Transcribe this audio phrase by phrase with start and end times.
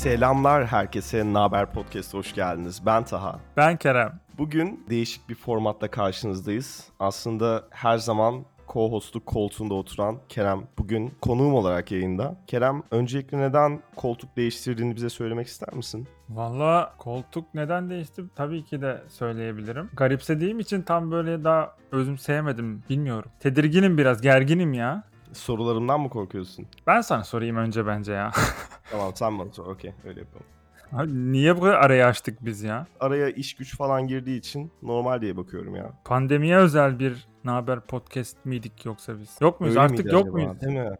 [0.00, 1.32] Selamlar herkese.
[1.32, 2.82] Naber Podcast'a hoş geldiniz.
[2.86, 3.40] Ben Taha.
[3.56, 4.20] Ben Kerem.
[4.38, 6.88] Bugün değişik bir formatla karşınızdayız.
[7.00, 12.36] Aslında her zaman co-hostluk koltuğunda oturan Kerem bugün konuğum olarak yayında.
[12.46, 16.08] Kerem öncelikle neden koltuk değiştirdiğini bize söylemek ister misin?
[16.28, 19.90] Valla koltuk neden değişti tabii ki de söyleyebilirim.
[19.96, 23.30] Garipsediğim için tam böyle daha özümseyemedim bilmiyorum.
[23.40, 25.09] Tedirginim biraz gerginim ya.
[25.32, 26.66] Sorularımdan mı korkuyorsun?
[26.86, 28.30] Ben sana sorayım önce bence ya.
[28.90, 29.66] tamam sen bana sor.
[29.66, 30.46] Okey öyle yapalım.
[30.92, 32.86] Abi niye bu kadar arayı açtık biz ya?
[33.00, 35.92] Araya iş güç falan girdiği için normal diye bakıyorum ya.
[36.04, 39.36] Pandemiye özel bir Naber podcast miydik yoksa biz?
[39.40, 39.76] Yok muyuz?
[39.76, 40.30] Öyle Artık yok acaba?
[40.36, 40.60] muyuz?
[40.60, 40.96] Değil mi?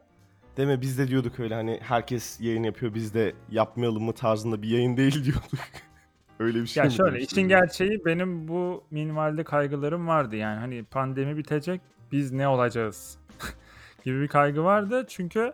[0.57, 0.81] Değil mi?
[0.81, 4.97] Biz de diyorduk öyle hani herkes yayın yapıyor biz de yapmayalım mı tarzında bir yayın
[4.97, 5.59] değil diyorduk.
[6.39, 11.37] öyle bir şey Ya şöyle işin gerçeği benim bu minvalde kaygılarım vardı yani hani pandemi
[11.37, 11.81] bitecek
[12.13, 13.19] biz ne olacağız
[14.05, 15.53] gibi bir kaygı vardı çünkü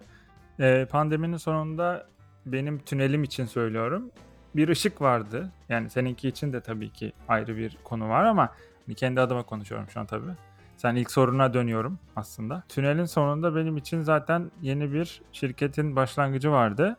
[0.60, 2.06] e, pandeminin sonunda
[2.46, 4.10] benim tünelim için söylüyorum
[4.56, 8.52] bir ışık vardı yani seninki için de tabii ki ayrı bir konu var ama
[8.86, 10.32] hani kendi adıma konuşuyorum şu an tabii.
[10.76, 12.62] Sen ilk soruna dönüyorum aslında.
[12.68, 16.96] Tünelin sonunda benim için zaten yeni bir şirketin başlangıcı vardı.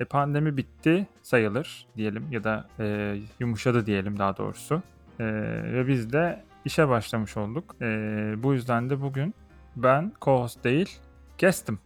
[0.00, 4.82] E, pandemi bitti sayılır diyelim ya da e, yumuşadı diyelim daha doğrusu.
[5.20, 5.24] E,
[5.72, 7.76] ve biz de işe başlamış olduk.
[7.80, 7.86] E,
[8.36, 9.34] bu yüzden de bugün
[9.76, 10.98] ben co-host değil
[11.40, 11.78] guest'im.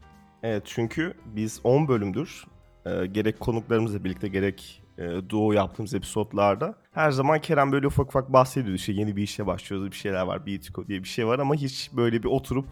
[0.43, 2.45] Evet çünkü biz 10 bölümdür
[2.87, 8.33] e, gerek konuklarımızla birlikte gerek e, duo yaptığımız episodlarda her zaman Kerem böyle ufak ufak
[8.33, 8.77] bahsediyordu.
[8.77, 11.91] İşte yeni bir işe başlıyoruz bir şeyler var Beatco diye bir şey var ama hiç
[11.93, 12.67] böyle bir oturup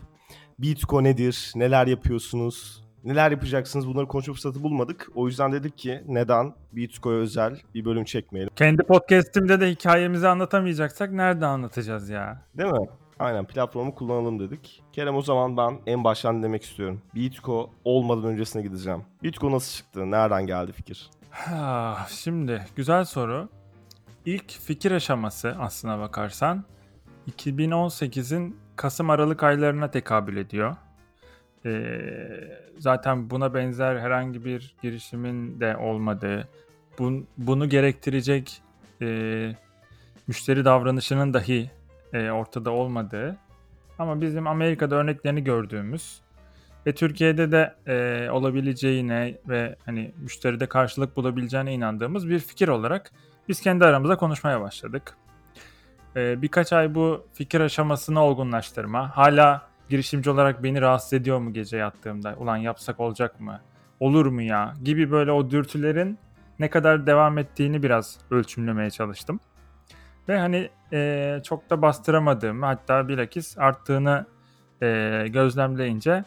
[0.58, 5.08] Beatco nedir, neler yapıyorsunuz, neler yapacaksınız bunları konuşma fırsatı bulmadık.
[5.14, 11.12] O yüzden dedik ki neden Beatco'ya özel bir bölüm çekmeyelim Kendi podcast'imde de hikayemizi anlatamayacaksak
[11.12, 12.42] nerede anlatacağız ya?
[12.58, 12.88] değil mi?
[13.18, 14.82] Aynen platformu kullanalım dedik.
[14.92, 17.00] Kerem o zaman ben en baştan demek istiyorum.
[17.14, 19.02] Bitco olmadan öncesine gideceğim.
[19.22, 20.10] Bitco nasıl çıktı?
[20.10, 21.10] Nereden geldi fikir?
[22.08, 23.48] Şimdi güzel soru.
[24.26, 26.64] İlk fikir aşaması aslına bakarsan
[27.30, 30.76] 2018'in Kasım-Aralık aylarına tekabül ediyor.
[31.66, 36.48] Ee, zaten buna benzer herhangi bir girişimin de olmadığı,
[36.98, 38.62] bun- bunu gerektirecek
[39.02, 39.06] e,
[40.26, 41.70] müşteri davranışının dahi
[42.12, 43.36] e, ortada olmadığı
[43.98, 46.20] ama bizim Amerika'da örneklerini gördüğümüz
[46.86, 53.12] ve Türkiye'de de e, olabileceğine ve hani müşteride karşılık bulabileceğine inandığımız bir fikir olarak
[53.48, 55.16] biz kendi aramızda konuşmaya başladık.
[56.16, 61.76] E, birkaç ay bu fikir aşamasını olgunlaştırma, hala girişimci olarak beni rahatsız ediyor mu gece
[61.76, 63.60] yattığımda, ulan yapsak olacak mı,
[64.00, 66.18] olur mu ya gibi böyle o dürtülerin
[66.58, 69.40] ne kadar devam ettiğini biraz ölçümlemeye çalıştım.
[70.28, 74.26] Ve hani e, çok da bastıramadığımı hatta bilakis arttığını
[74.82, 76.24] e, gözlemleyince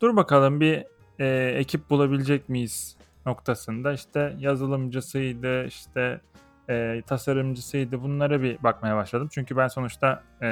[0.00, 0.84] dur bakalım bir
[1.18, 2.96] e, ekip bulabilecek miyiz
[3.26, 6.20] noktasında işte yazılımcısıydı işte
[6.68, 9.28] e, tasarımcısıydı bunlara bir bakmaya başladım.
[9.32, 10.46] Çünkü ben sonuçta e,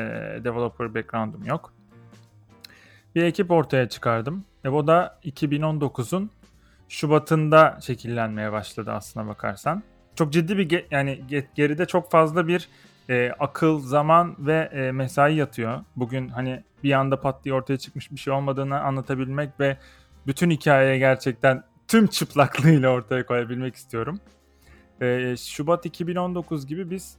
[0.45, 1.73] developer background'um yok.
[3.15, 4.45] Bir ekip ortaya çıkardım.
[4.65, 6.31] E, o da 2019'un
[6.89, 9.83] Şubat'ında şekillenmeye başladı aslına bakarsan.
[10.17, 12.69] Çok ciddi bir ge- yani ge- geride çok fazla bir
[13.11, 15.81] e, akıl, zaman ve e, mesai yatıyor.
[15.97, 19.77] Bugün hani bir anda pat diye ortaya çıkmış bir şey olmadığını anlatabilmek ve
[20.27, 24.21] bütün hikayeye gerçekten tüm çıplaklığıyla ortaya koyabilmek istiyorum.
[25.01, 27.17] E, Şubat 2019 gibi biz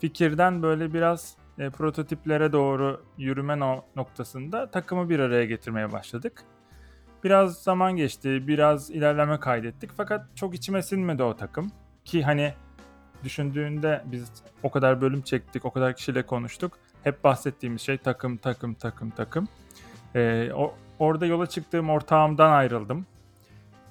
[0.00, 6.42] fikirden böyle biraz e, prototiplere doğru yürüme no- noktasında takımı bir araya getirmeye başladık.
[7.24, 11.72] Biraz zaman geçti, biraz ilerleme kaydettik fakat çok içime sinmedi o takım.
[12.04, 12.54] Ki hani
[13.24, 14.32] düşündüğünde biz
[14.62, 16.78] o kadar bölüm çektik, o kadar kişiyle konuştuk.
[17.04, 19.48] Hep bahsettiğimiz şey takım, takım, takım, takım.
[20.14, 23.06] Ee, o, orada yola çıktığım ortağımdan ayrıldım.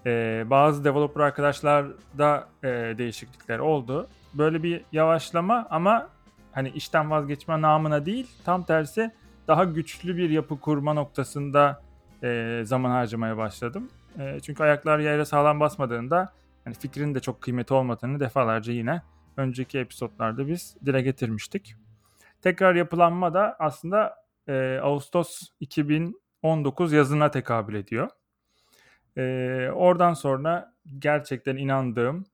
[0.05, 4.07] Ee, bazı developer arkadaşlarda e, değişiklikler oldu.
[4.33, 6.09] Böyle bir yavaşlama ama
[6.51, 9.11] hani işten vazgeçme namına değil, tam tersi
[9.47, 11.81] daha güçlü bir yapı kurma noktasında
[12.23, 13.89] e, zaman harcamaya başladım.
[14.19, 16.33] E, çünkü ayaklar yere sağlam basmadığında
[16.65, 19.01] yani fikrin de çok kıymeti olmadığını defalarca yine
[19.37, 21.75] önceki episodlarda biz dile getirmiştik.
[22.41, 24.15] Tekrar yapılanma da aslında
[24.47, 28.09] e, Ağustos 2019 yazına tekabül ediyor.
[29.17, 32.25] E, oradan sonra gerçekten inandığım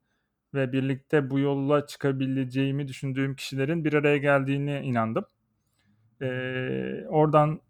[0.54, 5.26] ve birlikte bu yolla çıkabileceğimi düşündüğüm kişilerin bir araya geldiğine inandım.
[6.22, 6.28] E,
[7.10, 7.62] oradan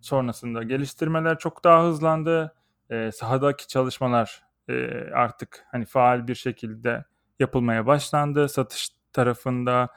[0.00, 2.54] sonrasında geliştirmeler çok daha hızlandı.
[2.90, 7.04] E, sahadaki çalışmalar e, artık hani faal bir şekilde
[7.38, 8.48] yapılmaya başlandı.
[8.48, 9.88] Satış tarafında,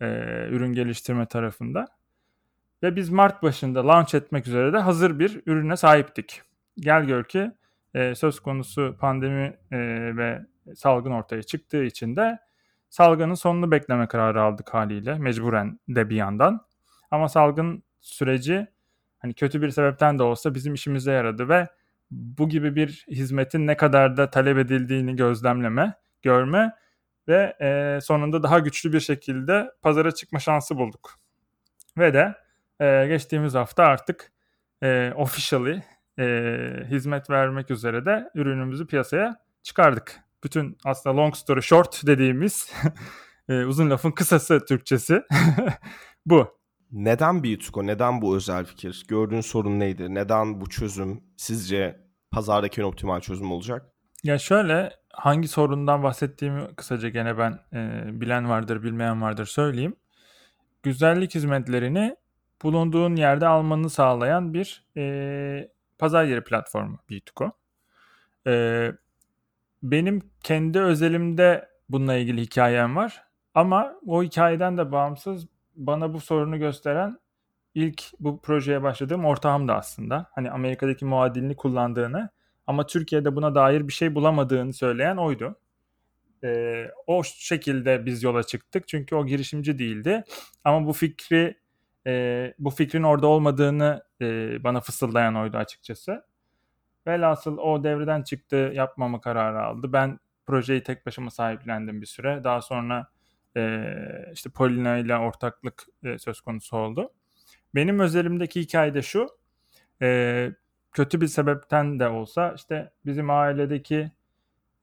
[0.00, 0.06] e,
[0.50, 1.86] ürün geliştirme tarafında.
[2.82, 6.42] Ve biz Mart başında launch etmek üzere de hazır bir ürüne sahiptik.
[6.76, 7.50] Gel gör ki
[7.94, 9.78] e, söz konusu pandemi e,
[10.16, 12.38] ve salgın ortaya çıktığı için de
[12.88, 16.66] salgının sonunu bekleme kararı aldık haliyle mecburen de bir yandan.
[17.10, 18.66] Ama salgın süreci
[19.18, 21.68] hani kötü bir sebepten de olsa bizim işimize yaradı ve
[22.10, 26.72] bu gibi bir hizmetin ne kadar da talep edildiğini gözlemleme, görme
[27.28, 31.14] ve e, sonunda daha güçlü bir şekilde pazara çıkma şansı bulduk.
[31.98, 32.34] Ve de
[32.80, 34.32] e, geçtiğimiz hafta artık
[34.82, 35.82] e, officially
[36.18, 36.24] e,
[36.90, 40.20] hizmet vermek üzere de ürünümüzü piyasaya çıkardık.
[40.44, 42.72] Bütün aslında long story short dediğimiz
[43.48, 45.22] e, uzun lafın kısası Türkçesi
[46.26, 46.56] bu.
[46.96, 47.86] Neden Bituko?
[47.86, 49.04] Neden bu özel fikir?
[49.08, 50.14] Gördüğün sorun neydi?
[50.14, 52.00] Neden bu çözüm sizce
[52.30, 53.92] pazardaki en optimal çözüm olacak?
[54.24, 59.96] Ya şöyle hangi sorundan bahsettiğimi kısaca gene ben e, bilen vardır bilmeyen vardır söyleyeyim.
[60.82, 62.16] Güzellik hizmetlerini
[62.62, 67.52] bulunduğun yerde almanı sağlayan bir e, pazar yeri platformu Bituko.
[68.46, 68.92] E,
[69.82, 73.22] benim kendi özelimde bununla ilgili hikayem var.
[73.54, 77.18] Ama o hikayeden de bağımsız bana bu sorunu gösteren
[77.74, 80.30] ilk bu projeye başladığım ortağım da aslında.
[80.34, 82.30] Hani Amerika'daki muadilini kullandığını
[82.66, 85.58] ama Türkiye'de buna dair bir şey bulamadığını söyleyen oydu.
[86.44, 90.24] Ee, o şekilde biz yola çıktık çünkü o girişimci değildi.
[90.64, 91.56] Ama bu fikri
[92.06, 94.24] e, bu fikrin orada olmadığını e,
[94.64, 96.24] bana fısıldayan oydu açıkçası.
[97.06, 99.92] Velhasıl o devreden çıktı yapmama kararı aldı.
[99.92, 102.44] Ben projeyi tek başıma sahiplendim bir süre.
[102.44, 103.08] Daha sonra
[103.56, 103.94] e,
[104.32, 107.12] işte Polina ile ortaklık e, söz konusu oldu.
[107.74, 109.28] Benim özelimdeki hikaye de şu.
[110.02, 110.50] E,
[110.92, 114.10] kötü bir sebepten de olsa işte bizim ailedeki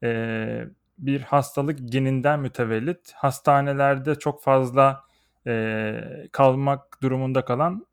[0.03, 0.65] e,
[0.97, 5.03] bir hastalık geninden mütevellit hastanelerde çok fazla
[5.47, 7.87] e, kalmak durumunda kalan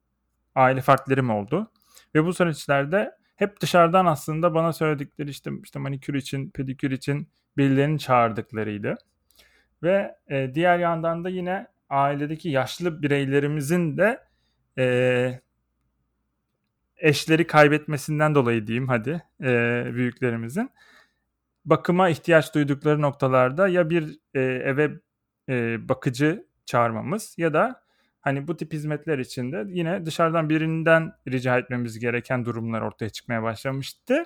[0.55, 1.71] aile fertlerim oldu.
[2.15, 7.99] Ve bu süreçlerde hep dışarıdan aslında bana söyledikleri işte işte manikür için, pedikür için birilerini
[7.99, 8.99] çağırdıklarıydı.
[9.83, 14.21] Ve e, diğer yandan da yine ailedeki yaşlı bireylerimizin de
[14.79, 15.41] e,
[16.97, 20.71] eşleri kaybetmesinden dolayı diyeyim hadi e, büyüklerimizin
[21.65, 24.91] bakıma ihtiyaç duydukları noktalarda ya bir e, eve
[25.49, 27.83] e, bakıcı çağırmamız ya da
[28.21, 33.43] hani bu tip hizmetler için de yine dışarıdan birinden rica etmemiz gereken durumlar ortaya çıkmaya
[33.43, 34.25] başlamıştı.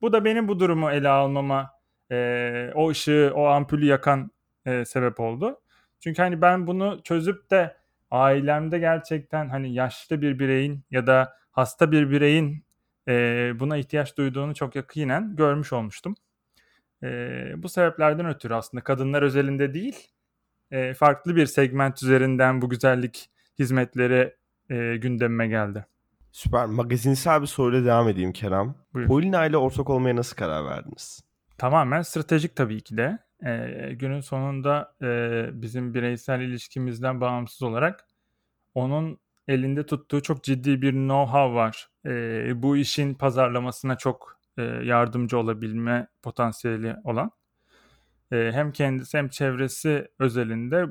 [0.00, 1.70] Bu da benim bu durumu ele almama,
[2.10, 4.30] e, o ışığı, o ampulü yakan
[4.66, 5.60] e, sebep oldu.
[6.00, 7.76] Çünkü hani ben bunu çözüp de
[8.10, 12.64] ailemde gerçekten hani yaşlı bir bireyin ya da hasta bir bireyin
[13.08, 13.12] e,
[13.60, 16.14] buna ihtiyaç duyduğunu çok yakinen görmüş olmuştum.
[17.02, 17.08] E,
[17.56, 20.08] bu sebeplerden ötürü aslında kadınlar özelinde değil,
[20.70, 24.34] e, farklı bir segment üzerinden bu güzellik hizmetleri
[24.70, 25.86] e, gündemime geldi.
[26.32, 26.66] Süper.
[26.66, 28.74] Magazinsel bir soruyla devam edeyim Kerem.
[28.94, 29.06] Buyur.
[29.06, 31.24] Polina ile ortak olmaya nasıl karar verdiniz?
[31.58, 33.18] Tamamen stratejik tabii ki de.
[33.46, 38.08] E, günün sonunda e, bizim bireysel ilişkimizden bağımsız olarak
[38.74, 41.88] onun elinde tuttuğu çok ciddi bir know-how var.
[42.06, 47.30] E, bu işin pazarlamasına çok e, yardımcı olabilme potansiyeli olan.
[48.32, 50.86] E, hem kendisi hem çevresi özelinde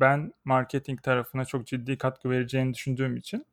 [0.00, 3.46] ben marketing tarafına çok ciddi katkı vereceğini düşündüğüm için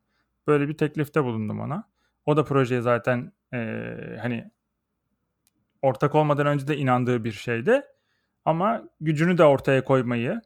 [0.48, 1.84] böyle bir teklifte bulundum ona.
[2.26, 3.58] O da projeye zaten e,
[4.22, 4.52] hani
[5.82, 7.82] ortak olmadan önce de inandığı bir şeydi.
[8.47, 10.42] Ama gücünü de ortaya koymayı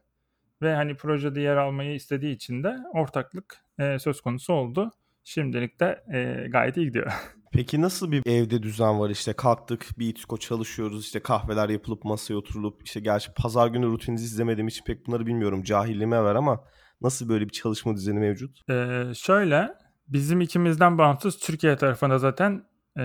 [0.62, 4.90] ve hani projede yer almayı istediği için de ortaklık e, söz konusu oldu.
[5.24, 7.12] Şimdilik de e, gayet iyi gidiyor.
[7.52, 12.34] Peki nasıl bir evde düzen var işte kalktık bir itiko çalışıyoruz işte kahveler yapılıp masaya
[12.34, 16.64] oturulup işte gerçi pazar günü rutininizi izlemediğim için pek bunları bilmiyorum cahilliğime var ama
[17.00, 18.70] nasıl böyle bir çalışma düzeni mevcut?
[18.70, 19.74] Ee, şöyle
[20.08, 22.64] bizim ikimizden bağımsız Türkiye tarafında zaten
[22.98, 23.04] e,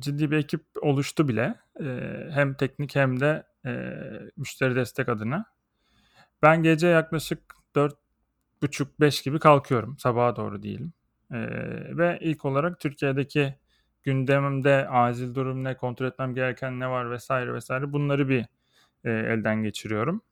[0.00, 1.86] ciddi bir ekip oluştu bile e,
[2.30, 3.92] hem teknik hem de e,
[4.36, 5.44] müşteri destek adına.
[6.42, 10.92] Ben gece yaklaşık 4.30-5 gibi kalkıyorum sabaha doğru diyelim.
[11.30, 11.38] E,
[11.96, 13.54] ve ilk olarak Türkiye'deki
[14.02, 18.46] gündemimde acil durum ne, kontrol etmem gereken ne var vesaire vesaire bunları bir
[19.04, 20.22] e, elden geçiriyorum.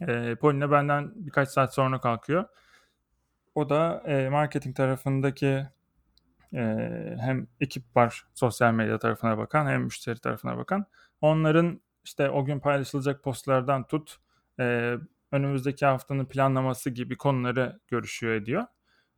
[0.00, 2.44] E, Polina benden birkaç saat sonra kalkıyor.
[3.54, 5.66] O da e, marketing tarafındaki
[6.54, 6.62] e,
[7.20, 10.86] hem ekip var sosyal medya tarafına bakan hem müşteri tarafına bakan.
[11.20, 14.16] Onların işte o gün paylaşılacak postlardan tut
[14.60, 14.94] e,
[15.32, 18.64] önümüzdeki haftanın planlaması gibi konuları görüşüyor ediyor.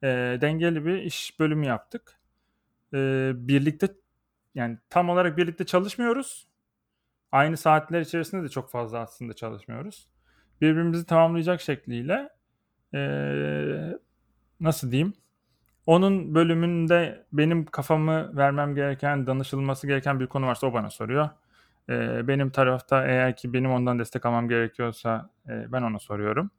[0.02, 0.08] E,
[0.40, 2.18] dengeli bir iş bölümü yaptık
[2.94, 3.88] e, birlikte
[4.54, 6.48] yani tam olarak birlikte çalışmıyoruz.
[7.32, 10.08] Aynı saatler içerisinde de çok fazla aslında çalışmıyoruz.
[10.60, 12.28] Birbirimizi tamamlayacak şekliyle
[12.94, 13.00] e,
[14.60, 15.14] nasıl diyeyim?
[15.86, 21.28] Onun bölümünde benim kafamı vermem gereken, danışılması gereken bir konu varsa o bana soruyor.
[21.88, 26.50] E, benim tarafta eğer ki benim ondan destek almam gerekiyorsa e, ben ona soruyorum.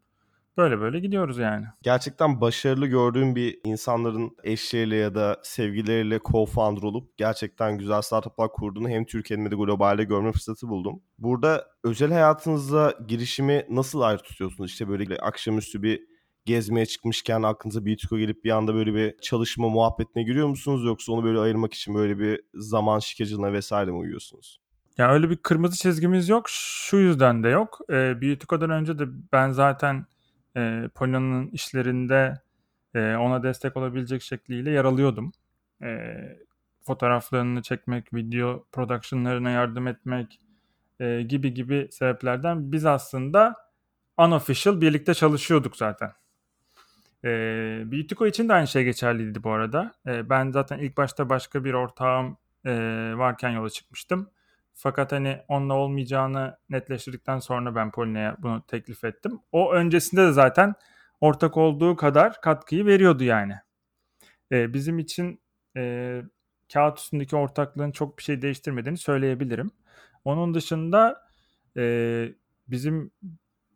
[0.57, 1.65] Böyle böyle gidiyoruz yani.
[1.81, 8.89] Gerçekten başarılı gördüğüm bir insanların eşleriyle ya da sevgileriyle co-founder olup gerçekten güzel startuplar kurduğunu
[8.89, 11.01] hem Türkiye'de hem de globalde görme fırsatı buldum.
[11.19, 14.71] Burada özel hayatınızda girişimi nasıl ayrı tutuyorsunuz?
[14.71, 16.01] İşte böyle akşamüstü bir
[16.45, 20.86] gezmeye çıkmışken aklınıza bir Bitco gelip bir anda böyle bir çalışma muhabbetine giriyor musunuz?
[20.86, 24.59] Yoksa onu böyle ayırmak için böyle bir zaman şikacılığına vesaire mi uyuyorsunuz?
[24.99, 26.45] Ya öyle bir kırmızı çizgimiz yok.
[26.49, 27.79] Şu yüzden de yok.
[27.89, 29.03] E, Beautico'dan önce de
[29.33, 30.05] ben zaten
[30.57, 32.41] e, Polonya'nın işlerinde
[32.95, 35.31] e, ona destek olabilecek şekliyle yer alıyordum.
[35.83, 36.15] E,
[36.85, 40.39] fotoğraflarını çekmek, video productionlarına yardım etmek
[40.99, 43.55] e, gibi gibi sebeplerden biz aslında
[44.17, 46.11] unofficial birlikte çalışıyorduk zaten.
[47.23, 47.29] E,
[47.85, 49.93] Beautico için de aynı şey geçerliydi bu arada.
[50.07, 52.71] E, ben zaten ilk başta başka bir ortağım e,
[53.15, 54.29] varken yola çıkmıştım.
[54.81, 59.39] Fakat hani onunla olmayacağını netleştirdikten sonra ben Poline'ye bunu teklif ettim.
[59.51, 60.74] O öncesinde de zaten
[61.21, 63.55] ortak olduğu kadar katkıyı veriyordu yani.
[64.51, 65.41] Ee, bizim için
[65.77, 66.21] e,
[66.74, 69.71] kağıt üstündeki ortaklığın çok bir şey değiştirmediğini söyleyebilirim.
[70.25, 71.21] Onun dışında
[71.77, 72.25] e,
[72.67, 73.12] bizim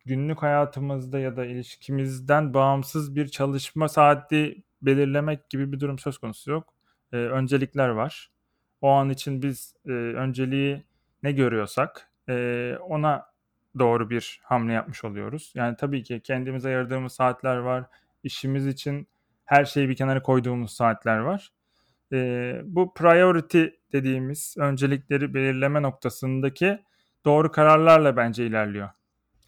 [0.04, 6.50] günlük hayatımızda ya da ilişkimizden bağımsız bir çalışma saati belirlemek gibi bir durum söz konusu
[6.50, 6.74] yok.
[7.12, 8.30] E, öncelikler var.
[8.80, 10.84] O an için biz e, önceliği
[11.24, 13.26] ne görüyorsak e, ona
[13.78, 15.52] doğru bir hamle yapmış oluyoruz.
[15.54, 17.84] Yani tabii ki kendimize ayırdığımız saatler var.
[18.22, 19.08] İşimiz için
[19.44, 21.52] her şeyi bir kenara koyduğumuz saatler var.
[22.12, 26.78] E, bu priority dediğimiz öncelikleri belirleme noktasındaki
[27.24, 28.90] doğru kararlarla bence ilerliyor.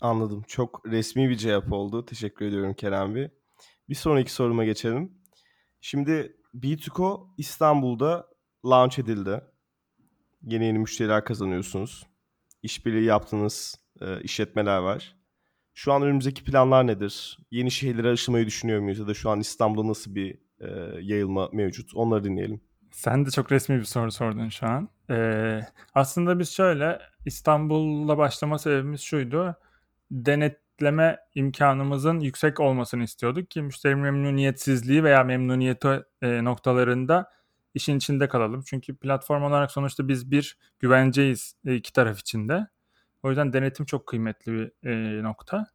[0.01, 0.43] Anladım.
[0.49, 2.05] Çok resmi bir cevap oldu.
[2.05, 3.29] Teşekkür ediyorum Kerem Bey.
[3.89, 5.13] Bir sonraki soruma geçelim.
[5.81, 8.29] Şimdi B2Co İstanbul'da
[8.65, 9.41] launch edildi
[10.47, 12.07] yeni yeni müşteriler kazanıyorsunuz.
[12.63, 15.17] İşbirliği yaptığınız e, işletmeler var.
[15.75, 17.39] Şu an önümüzdeki planlar nedir?
[17.51, 18.99] Yeni şehirlere aşılmayı düşünüyor muyuz?
[18.99, 20.69] Ya da şu an İstanbul'da nasıl bir e,
[21.01, 21.95] yayılma mevcut?
[21.95, 22.61] Onları dinleyelim.
[22.91, 24.89] Sen de çok resmi bir soru sordun şu an.
[25.11, 25.61] Ee,
[25.95, 29.57] aslında biz şöyle İstanbul'la başlama sebebimiz şuydu.
[30.11, 37.31] Denetleme imkanımızın yüksek olmasını istiyorduk ki müşteri memnuniyetsizliği veya memnuniyeti e, noktalarında
[37.77, 38.63] işin içinde kalalım.
[38.67, 42.67] Çünkü platform olarak sonuçta biz bir güvenceyiz e, iki taraf içinde.
[43.23, 45.67] O yüzden denetim çok kıymetli bir e, nokta.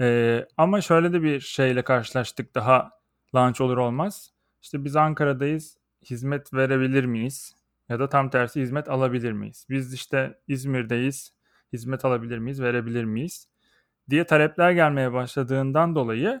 [0.00, 2.90] E, ama şöyle de bir şeyle karşılaştık daha
[3.34, 4.30] launch olur olmaz.
[4.62, 5.78] İşte biz Ankara'dayız.
[6.10, 7.56] Hizmet verebilir miyiz?
[7.88, 9.66] Ya da tam tersi hizmet alabilir miyiz?
[9.70, 11.32] Biz işte İzmir'deyiz.
[11.72, 12.60] Hizmet alabilir miyiz?
[12.62, 13.48] Verebilir miyiz?
[14.10, 16.40] diye talepler gelmeye başladığından dolayı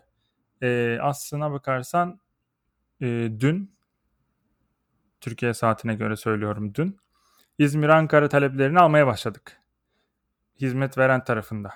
[0.62, 2.20] e, aslına bakarsan
[3.00, 3.75] e, dün
[5.20, 6.96] Türkiye saatine göre söylüyorum dün.
[7.58, 9.60] İzmir-Ankara taleplerini almaya başladık.
[10.60, 11.74] Hizmet veren tarafında.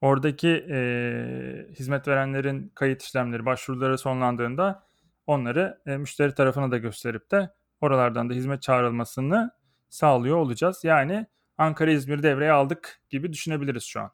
[0.00, 0.78] Oradaki e,
[1.72, 4.86] hizmet verenlerin kayıt işlemleri, başvuruları sonlandığında
[5.26, 9.50] onları e, müşteri tarafına da gösterip de oralardan da hizmet çağrılmasını
[9.88, 10.84] sağlıyor olacağız.
[10.84, 11.26] Yani
[11.58, 14.10] Ankara-İzmir devreye aldık gibi düşünebiliriz şu an.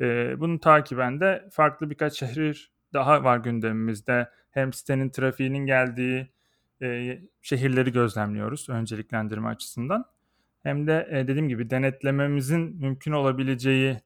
[0.00, 1.20] E, bunun takiben
[1.50, 4.30] farklı birkaç şehir daha var gündemimizde.
[4.50, 6.32] Hem sitenin trafiğinin geldiği,
[6.82, 10.04] e, şehirleri gözlemliyoruz önceliklendirme açısından.
[10.62, 14.00] Hem de e, dediğim gibi denetlememizin mümkün olabileceği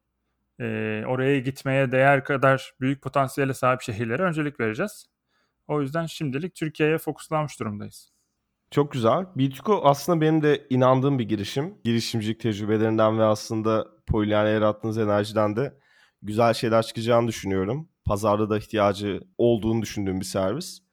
[0.60, 5.06] e, oraya gitmeye değer kadar büyük potansiyele sahip şehirlere öncelik vereceğiz.
[5.68, 8.12] O yüzden şimdilik Türkiye'ye fokuslanmış durumdayız.
[8.70, 9.26] Çok güzel.
[9.36, 11.74] Bitco aslında benim de inandığım bir girişim.
[11.84, 15.78] Girişimcilik tecrübelerinden ve aslında Polyane yarattığınız enerjiden de
[16.22, 17.88] güzel şeyler çıkacağını düşünüyorum.
[18.04, 20.85] Pazarda da ihtiyacı olduğunu düşündüğüm bir servis.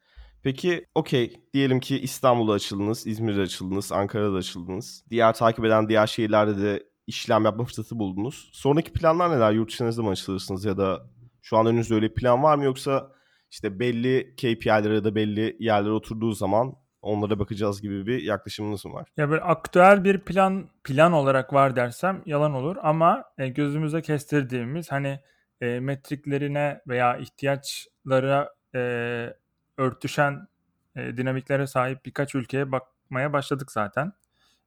[0.43, 5.03] Peki okey diyelim ki İstanbul'da açıldınız, İzmir'de açıldınız, Ankara'da açıldınız.
[5.09, 8.49] Diğer takip eden diğer şehirlerde de işlem yapma fırsatı buldunuz.
[8.53, 9.51] Sonraki planlar neler?
[9.51, 11.09] Yurt dışınızda mı açılırsınız ya da
[11.41, 13.11] şu an önünüzde öyle bir plan var mı yoksa
[13.51, 18.93] işte belli KPI'lere ya da belli yerlere oturduğu zaman onlara bakacağız gibi bir yaklaşımınız mı
[18.93, 19.07] var?
[19.17, 24.91] Ya böyle aktüel bir plan plan olarak var dersem yalan olur ama e, gözümüze kestirdiğimiz
[24.91, 25.19] hani
[25.61, 29.33] e, metriklerine veya ihtiyaçlara e,
[29.77, 30.47] örtüşen
[30.95, 34.13] e, dinamiklere sahip birkaç ülkeye bakmaya başladık zaten.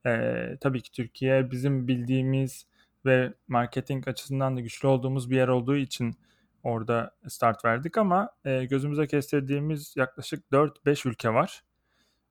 [0.06, 2.66] E, tabii ki Türkiye bizim bildiğimiz
[3.06, 6.16] ve marketing açısından da güçlü olduğumuz bir yer olduğu için
[6.62, 11.62] orada start verdik ama e, gözümüze kestirdiğimiz yaklaşık 4-5 ülke var.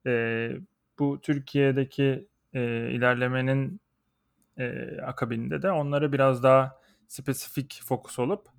[0.06, 0.50] E,
[0.98, 3.80] bu Türkiye'deki e, ilerlemenin
[4.58, 8.55] e, akabinde de onlara biraz daha spesifik fokus olup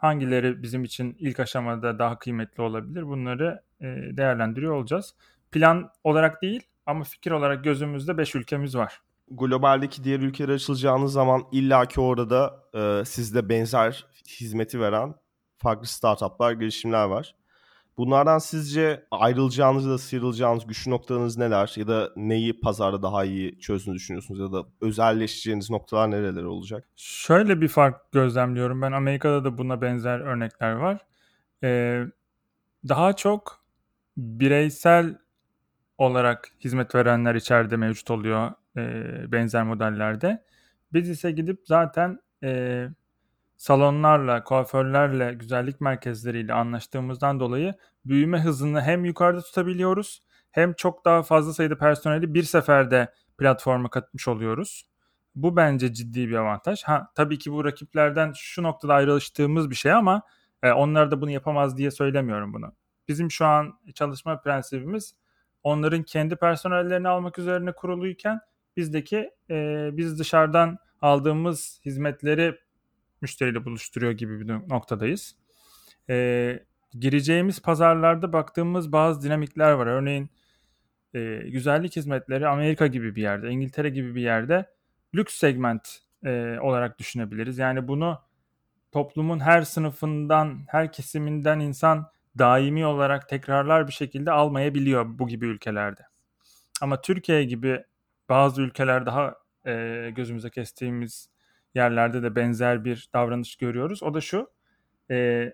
[0.00, 5.14] hangileri bizim için ilk aşamada daha kıymetli olabilir bunları e, değerlendiriyor olacağız.
[5.50, 9.00] Plan olarak değil ama fikir olarak gözümüzde 5 ülkemiz var.
[9.30, 14.06] globaldeki diğer ülkelere açılacağınız zaman illaki orada e, sizde benzer
[14.40, 15.14] hizmeti veren
[15.58, 17.34] farklı startuplar, girişimler var.
[18.00, 21.72] Bunlardan sizce ayrılacağınız ya da sıyrılacağınız güçlü noktalarınız neler?
[21.76, 24.40] Ya da neyi pazarda daha iyi çözdüğünü düşünüyorsunuz?
[24.40, 26.88] Ya da özelleşeceğiniz noktalar nereler olacak?
[26.96, 28.82] Şöyle bir fark gözlemliyorum.
[28.82, 31.06] Ben Amerika'da da buna benzer örnekler var.
[31.64, 32.04] Ee,
[32.88, 33.64] daha çok
[34.16, 35.18] bireysel
[35.98, 38.82] olarak hizmet verenler içeride mevcut oluyor e,
[39.32, 40.44] benzer modellerde.
[40.92, 42.88] Biz ise gidip zaten e,
[43.60, 47.74] salonlarla, kuaförlerle, güzellik merkezleriyle anlaştığımızdan dolayı
[48.04, 54.28] büyüme hızını hem yukarıda tutabiliyoruz hem çok daha fazla sayıda personeli bir seferde platforma katmış
[54.28, 54.86] oluyoruz.
[55.34, 56.82] Bu bence ciddi bir avantaj.
[56.82, 60.22] Ha tabii ki bu rakiplerden şu noktada ayrılıştığımız bir şey ama
[60.62, 62.72] e, onlar da bunu yapamaz diye söylemiyorum bunu.
[63.08, 65.14] Bizim şu an çalışma prensibimiz
[65.62, 68.40] onların kendi personellerini almak üzerine kuruluyken
[68.76, 72.58] bizdeki e, biz dışarıdan aldığımız hizmetleri
[73.22, 75.36] müşteriyle buluşturuyor gibi bir noktadayız.
[76.10, 76.58] E,
[76.92, 79.86] gireceğimiz pazarlarda baktığımız bazı dinamikler var.
[79.86, 80.30] Örneğin
[81.14, 84.70] e, güzellik hizmetleri Amerika gibi bir yerde, İngiltere gibi bir yerde
[85.14, 87.58] lüks segment e, olarak düşünebiliriz.
[87.58, 88.18] Yani bunu
[88.92, 96.02] toplumun her sınıfından, her kesiminden insan daimi olarak tekrarlar bir şekilde almayabiliyor bu gibi ülkelerde.
[96.80, 97.84] Ama Türkiye gibi
[98.28, 99.34] bazı ülkeler daha
[99.66, 101.29] e, gözümüze kestiğimiz
[101.74, 104.02] yerlerde de benzer bir davranış görüyoruz.
[104.02, 104.50] O da şu,
[105.10, 105.52] e,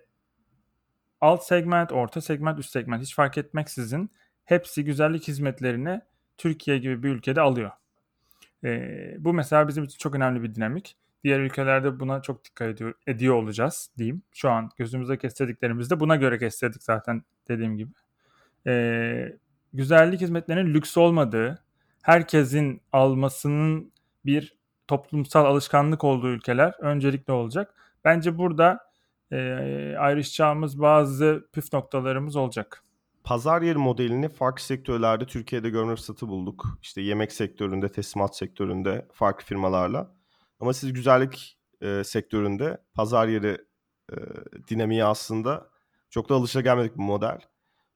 [1.21, 4.11] alt segment, orta segment, üst segment hiç fark etmeksizin
[4.45, 6.01] hepsi güzellik hizmetlerini
[6.37, 7.71] Türkiye gibi bir ülkede alıyor.
[8.63, 10.97] E, bu mesela bizim için çok önemli bir dinamik.
[11.23, 14.21] Diğer ülkelerde buna çok dikkat ediyor, ediyor olacağız diyeyim.
[14.33, 17.91] Şu an gözümüzde kestirdiklerimizde buna göre kestirdik zaten dediğim gibi.
[18.67, 19.37] E,
[19.73, 21.63] güzellik hizmetlerinin lüks olmadığı,
[22.01, 23.91] herkesin almasının
[24.25, 24.56] bir
[24.87, 27.73] toplumsal alışkanlık olduğu ülkeler öncelikli olacak.
[28.05, 28.79] Bence burada
[29.31, 29.37] e,
[29.99, 32.83] ayrışacağımız bazı püf noktalarımız olacak.
[33.23, 36.65] Pazar yeri modelini farklı sektörlerde Türkiye'de görme fırsatı bulduk.
[36.81, 40.11] İşte yemek sektöründe, teslimat sektöründe farklı firmalarla.
[40.59, 43.57] Ama siz güzellik e, sektöründe pazar yeri
[44.11, 44.15] e,
[44.69, 45.69] dinamiği aslında
[46.09, 47.39] çok da alışagelmedik bir model.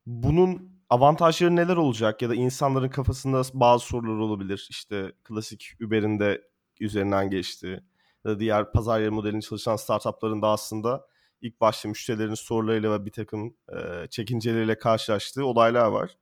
[0.05, 4.67] Bunun avantajları neler olacak ya da insanların kafasında bazı sorular olabilir.
[4.69, 6.50] İşte klasik Uber'in de
[6.85, 7.83] üzerinden geçti.
[8.25, 11.07] Ya da diğer pazar yeri modelini çalışan startupların da aslında
[11.41, 16.17] ilk başta müşterilerin sorularıyla ve bir takım e, çekinceleriyle karşılaştığı olaylar var.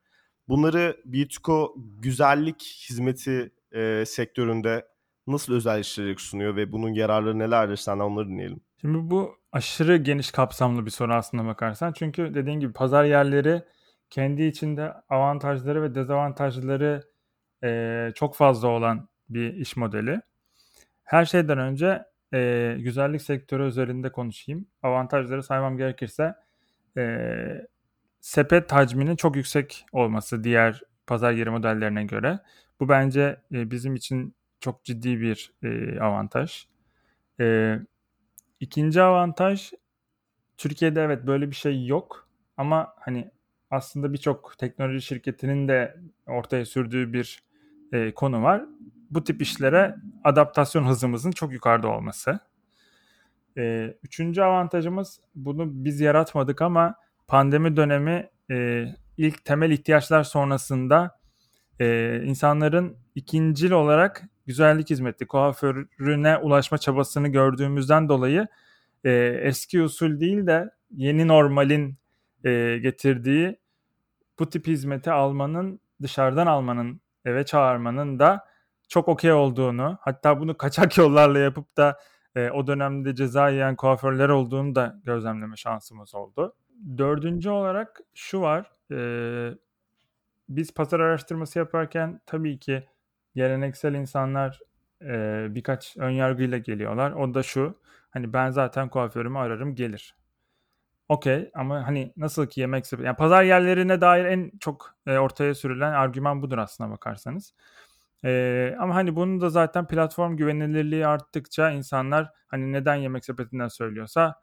[0.48, 4.86] Bunları Bitco güzellik hizmeti e, sektöründe
[5.28, 7.76] nasıl özelleştirerek sunuyor ve bunun yararları nelerdir?
[7.76, 8.62] Senden onları dinleyelim.
[8.82, 11.94] Şimdi bu aşırı geniş kapsamlı bir soru aslında bakarsan.
[11.94, 13.64] Çünkü dediğin gibi pazar yerleri
[14.10, 17.04] kendi içinde avantajları ve dezavantajları
[17.64, 20.22] e, çok fazla olan bir iş modeli.
[21.10, 24.68] Her şeyden önce e, güzellik sektörü üzerinde konuşayım.
[24.84, 26.36] Avantajları saymam gerekirse
[26.98, 27.68] e,
[28.20, 32.40] sepet hacminin çok yüksek olması diğer pazar yeri modellerine göre.
[32.80, 36.66] Bu bence e, bizim için çok ciddi bir e, avantaj.
[37.40, 37.76] E,
[38.60, 39.74] ikinci avantaj
[40.58, 43.32] Türkiye'de evet böyle bir şey yok ama hani
[43.72, 47.44] aslında birçok teknoloji şirketinin de ortaya sürdüğü bir
[47.94, 48.66] e, konu var.
[49.12, 52.40] Bu tip işlere adaptasyon hızımızın çok yukarıda olması.
[53.58, 56.96] E, üçüncü avantajımız bunu biz yaratmadık ama
[57.28, 58.86] pandemi dönemi e,
[59.18, 61.20] ilk temel ihtiyaçlar sonrasında
[61.80, 68.48] e, insanların ikincil olarak güzellik hizmeti, kuaförüne ulaşma çabasını gördüğümüzden dolayı
[69.04, 71.98] e, eski usul değil de yeni normalin
[72.44, 73.60] e, getirdiği
[74.40, 78.46] bu tip hizmeti almanın, dışarıdan almanın, eve çağırmanın da
[78.90, 82.00] çok okey olduğunu, hatta bunu kaçak yollarla yapıp da
[82.36, 86.56] e, o dönemde ceza yiyen kuaförler olduğunu da gözlemleme şansımız oldu.
[86.98, 89.00] Dördüncü olarak şu var, e,
[90.50, 92.88] biz pazar araştırması yaparken tabii ki
[93.36, 94.60] geleneksel insanlar
[95.02, 97.12] e, birkaç ön yargıyla geliyorlar.
[97.12, 97.80] O da şu,
[98.12, 100.16] hani ben zaten kuaförümü ararım gelir.
[101.10, 105.56] Okey ama hani nasıl ki yemek sepeti, yani pazar yerlerine dair en çok e, ortaya
[105.56, 107.54] sürülen argüman budur aslına bakarsanız.
[108.26, 114.36] E, ama hani bunun da zaten platform güvenilirliği arttıkça insanlar hani neden yemek sepetinden söylüyorsa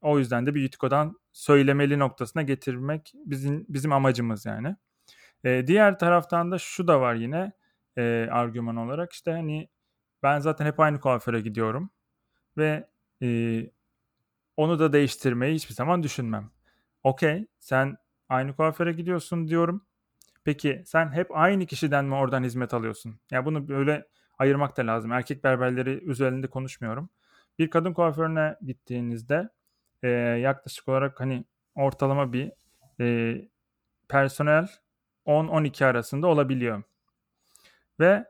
[0.00, 4.76] o yüzden de bir Yutiko'dan söylemeli noktasına getirmek bizim bizim amacımız yani.
[5.44, 7.52] E, diğer taraftan da şu da var yine
[7.98, 9.68] e, argüman olarak işte hani
[10.22, 11.90] ben zaten hep aynı kuaföre gidiyorum
[12.56, 12.88] ve
[13.22, 13.70] e,
[14.56, 16.50] onu da değiştirmeyi hiçbir zaman düşünmem.
[17.04, 17.96] Okey sen
[18.28, 19.86] aynı kuaföre gidiyorsun diyorum.
[20.44, 23.20] Peki sen hep aynı kişiden mi oradan hizmet alıyorsun?
[23.30, 24.06] Ya bunu böyle
[24.38, 25.12] ayırmak da lazım.
[25.12, 27.08] Erkek berberleri üzerinde konuşmuyorum.
[27.58, 29.48] Bir kadın kuaförüne gittiğinizde
[30.02, 32.52] e, yaklaşık olarak hani ortalama bir
[33.00, 33.36] e,
[34.08, 34.68] personel
[35.26, 36.82] 10-12 arasında olabiliyor.
[38.00, 38.24] Ve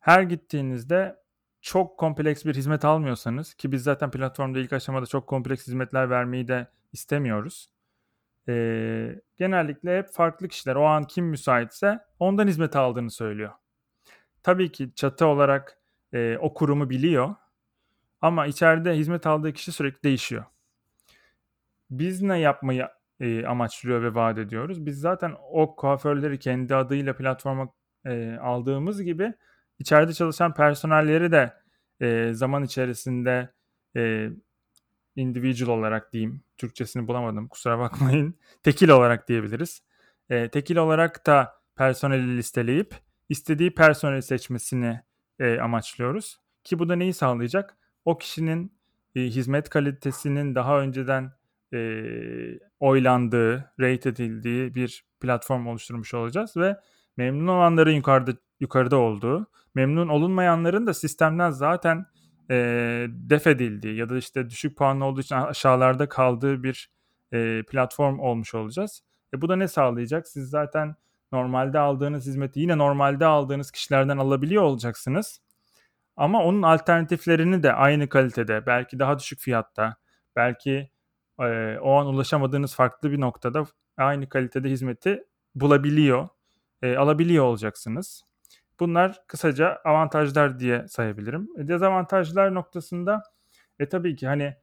[0.00, 1.22] her gittiğinizde
[1.60, 6.48] çok kompleks bir hizmet almıyorsanız ki biz zaten platformda ilk aşamada çok kompleks hizmetler vermeyi
[6.48, 7.70] de istemiyoruz.
[8.48, 13.52] Ee, genellikle hep farklı kişiler o an kim müsaitse ondan hizmet aldığını söylüyor.
[14.42, 15.78] Tabii ki çatı olarak
[16.12, 17.34] e, o kurumu biliyor
[18.20, 20.44] ama içeride hizmet aldığı kişi sürekli değişiyor.
[21.90, 22.88] Biz ne yapmayı
[23.20, 24.86] e, amaçlıyor ve vaat ediyoruz?
[24.86, 27.68] Biz zaten o kuaförleri kendi adıyla platforma
[28.06, 29.32] e, aldığımız gibi
[29.78, 31.52] içeride çalışan personelleri de
[32.00, 33.52] e, zaman içerisinde
[33.96, 34.30] e,
[35.16, 36.44] individual olarak diyeyim.
[36.56, 38.34] Türkçesini bulamadım kusura bakmayın.
[38.62, 39.82] Tekil olarak diyebiliriz.
[40.30, 42.94] E, tekil olarak da personeli listeleyip
[43.28, 45.00] istediği personeli seçmesini
[45.38, 46.40] e, amaçlıyoruz.
[46.64, 47.76] Ki bu da neyi sağlayacak?
[48.04, 48.72] O kişinin
[49.14, 51.32] e, hizmet kalitesinin daha önceden
[51.74, 52.02] e,
[52.80, 56.76] oylandığı, rate edildiği bir platform oluşturmuş olacağız ve
[57.16, 62.06] memnun olanların yukarıda yukarıda olduğu, memnun olunmayanların da sistemden zaten
[62.52, 66.90] e, def edildiği ya da işte düşük puanlı olduğu için aşağılarda kaldığı bir
[67.32, 69.02] e, platform olmuş olacağız.
[69.34, 70.28] E, bu da ne sağlayacak?
[70.28, 70.94] Siz zaten
[71.32, 75.40] normalde aldığınız hizmeti yine normalde aldığınız kişilerden alabiliyor olacaksınız.
[76.16, 79.96] Ama onun alternatiflerini de aynı kalitede, belki daha düşük fiyatta,
[80.36, 80.90] belki
[81.40, 86.28] e, o an ulaşamadığınız farklı bir noktada aynı kalitede hizmeti bulabiliyor,
[86.82, 88.24] e, alabiliyor olacaksınız.
[88.82, 91.48] Bunlar kısaca avantajlar diye sayabilirim.
[91.58, 93.22] E, dezavantajlar noktasında
[93.78, 94.56] e tabii ki hani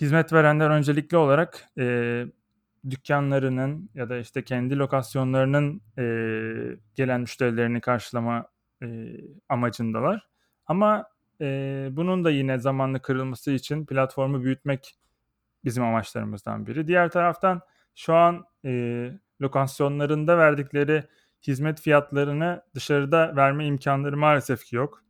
[0.00, 2.24] hizmet verenler öncelikli olarak e,
[2.90, 6.04] dükkanlarının ya da işte kendi lokasyonlarının e,
[6.94, 8.46] gelen müşterilerini karşılama
[8.82, 9.16] e,
[9.48, 10.28] amacındalar.
[10.66, 11.04] Ama
[11.40, 14.98] e, bunun da yine zamanlı kırılması için platformu büyütmek
[15.64, 16.88] bizim amaçlarımızdan biri.
[16.88, 17.60] Diğer taraftan
[17.94, 21.04] şu an e, lokasyonlarında verdikleri
[21.46, 25.04] hizmet fiyatlarını dışarıda verme imkanları maalesef ki yok.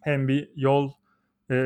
[0.00, 0.92] Hem bir yol
[1.50, 1.58] e,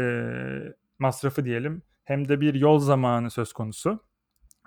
[0.99, 4.05] masrafı diyelim hem de bir yol zamanı söz konusu.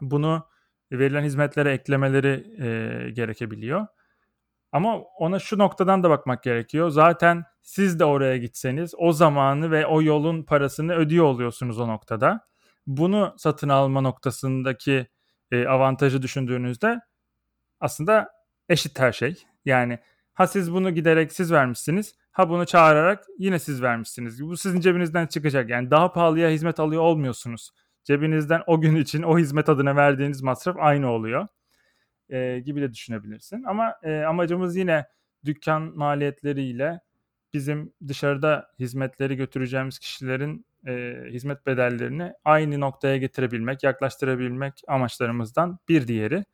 [0.02, 0.48] Bunu
[0.92, 3.88] verilen hizmetlere eklemeleri e, gerekebiliyor.
[4.72, 6.90] Ama ona şu noktadan da bakmak gerekiyor.
[6.90, 12.48] Zaten siz de oraya gitseniz o zamanı ve o yolun parasını ödüyor oluyorsunuz o noktada.
[12.88, 15.08] Bunu satın alma noktasındaki
[15.52, 17.02] e, avantajı düşündüğünüzde
[17.80, 18.35] aslında
[18.70, 19.44] eşit her şey.
[19.66, 20.00] Yani
[20.34, 22.16] ha siz bunu giderek siz vermişsiniz.
[22.32, 24.44] Ha bunu çağırarak yine siz vermişsiniz.
[24.44, 25.70] Bu sizin cebinizden çıkacak.
[25.70, 27.72] Yani daha pahalıya hizmet alıyor olmuyorsunuz.
[28.04, 31.48] Cebinizden o gün için o hizmet adına verdiğiniz masraf aynı oluyor.
[32.30, 33.64] E, gibi de düşünebilirsin.
[33.64, 35.06] Ama e, amacımız yine
[35.46, 37.00] dükkan maliyetleriyle
[37.54, 46.46] bizim dışarıda hizmetleri götüreceğimiz kişilerin e, hizmet bedellerini aynı noktaya getirebilmek, yaklaştırabilmek amaçlarımızdan bir diğeri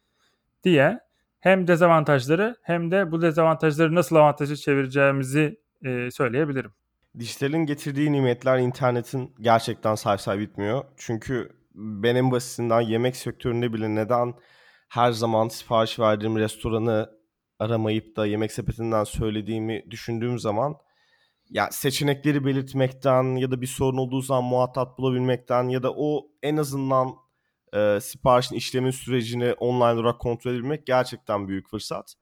[0.64, 1.00] diye
[1.42, 6.72] hem dezavantajları hem de bu dezavantajları nasıl avantaja çevireceğimizi e, söyleyebilirim.
[7.20, 10.84] Dijitalin getirdiği nimetler internetin gerçekten say say bitmiyor.
[10.98, 14.34] Çünkü benim basitinden yemek sektöründe bile neden
[14.90, 17.10] her zaman sipariş verdiğim restoranı
[17.60, 20.76] aramayıp da yemek sepetinden söylediğimi düşündüğüm zaman
[21.50, 26.58] ya seçenekleri belirtmekten ya da bir sorun olduğu zaman muhatap bulabilmekten ya da o en
[26.58, 27.16] azından
[27.74, 32.14] e, siparişin işlemin sürecini online olarak kontrol edebilmek gerçekten büyük fırsat.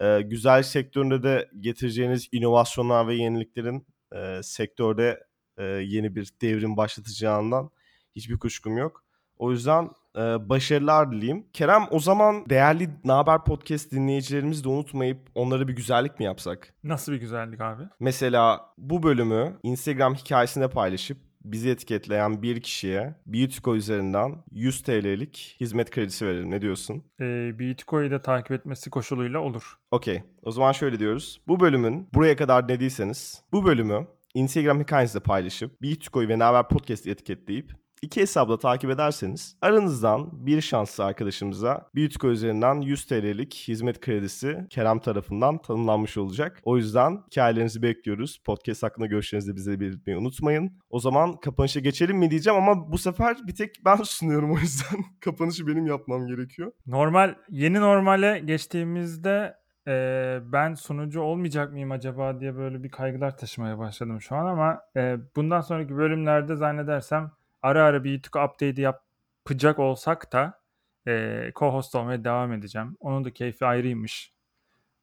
[0.00, 7.70] E, güzel sektöründe de getireceğiniz inovasyonlar ve yeniliklerin e, sektörde e, yeni bir devrim başlatacağından
[8.16, 9.04] hiçbir kuşkum yok.
[9.38, 11.46] O yüzden e, başarılar dileyim.
[11.52, 16.74] Kerem o zaman değerli Naber Podcast dinleyicilerimizi de unutmayıp onlara bir güzellik mi yapsak?
[16.84, 17.82] Nasıl bir güzellik abi?
[18.00, 21.18] Mesela bu bölümü Instagram hikayesinde paylaşıp
[21.52, 26.50] bizi etiketleyen bir kişiye Beautyco üzerinden 100 TL'lik hizmet kredisi verelim.
[26.50, 27.02] Ne diyorsun?
[27.20, 27.24] E,
[27.58, 29.78] Beautyco'yu da takip etmesi koşuluyla olur.
[29.90, 30.22] Okey.
[30.42, 31.40] O zaman şöyle diyoruz.
[31.48, 37.72] Bu bölümün buraya kadar dinlediyseniz bu bölümü Instagram hikayenizde paylaşıp Beautyco'yu ve Naber Podcast etiketleyip
[38.02, 44.98] İki hesabla takip ederseniz aranızdan bir şanslı arkadaşımıza Beautyco üzerinden 100 TL'lik hizmet kredisi Kerem
[44.98, 46.60] tarafından tanımlanmış olacak.
[46.64, 48.38] O yüzden hikayelerinizi bekliyoruz.
[48.44, 50.72] Podcast hakkında görüşlerinizi bize belirtmeyi unutmayın.
[50.90, 55.04] O zaman kapanışa geçelim mi diyeceğim ama bu sefer bir tek ben sunuyorum o yüzden
[55.20, 56.72] kapanışı benim yapmam gerekiyor.
[56.86, 59.56] Normal, yeni normale geçtiğimizde
[59.88, 64.80] e, ben sunucu olmayacak mıyım acaba diye böyle bir kaygılar taşımaya başladım şu an ama
[64.96, 67.30] e, bundan sonraki bölümlerde zannedersem
[67.66, 70.60] ara ara bir YouTube update yapacak olsak da
[71.06, 71.12] e,
[71.54, 72.96] co-host olmaya devam edeceğim.
[73.00, 74.32] Onun da keyfi ayrıymış.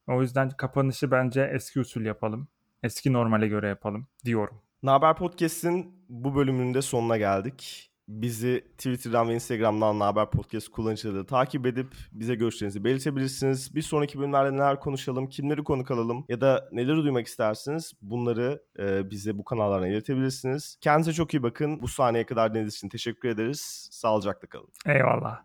[0.06, 2.48] O yüzden kapanışı bence eski usul yapalım.
[2.82, 4.60] eski normale göre yapalım diyorum.
[4.82, 7.90] Naber Podcast'in bu bölümünde sonuna geldik.
[8.08, 13.74] Bizi Twitter'dan ve Instagram'dan Naber Podcast kullanıcıları takip edip bize görüşlerinizi belirtebilirsiniz.
[13.74, 19.10] Bir sonraki bölümlerde neler konuşalım, kimleri konuk alalım ya da neleri duymak istersiniz bunları e,
[19.10, 20.78] bize bu kanallardan iletebilirsiniz.
[20.80, 21.82] Kendinize çok iyi bakın.
[21.82, 23.88] Bu sahneye kadar dinlediğiniz için teşekkür ederiz.
[23.90, 24.68] Sağlıcakla kalın.
[24.86, 25.42] Eyvallah.